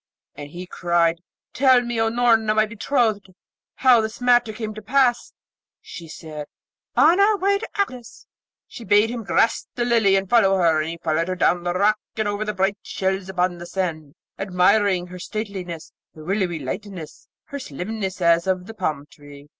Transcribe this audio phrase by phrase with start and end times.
[0.33, 1.21] And he cried,
[1.53, 3.27] 'Tell me, O Noorna, my betrothed,
[3.75, 5.31] how this matter came to pass?'
[5.79, 6.47] She said,
[6.97, 8.25] 'On our way to Aklis.'
[8.67, 11.73] She bade him grasp the Lily, and follow her; and he followed her down the
[11.75, 17.27] rock and over the bright shells upon the sand, admiring her stateliness, her willowy lightness,
[17.49, 19.49] her slimness as of the palm tree.